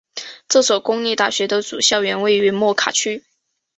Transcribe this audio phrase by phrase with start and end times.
[0.47, 3.23] 这所公立大学的主校园位于莫卡区。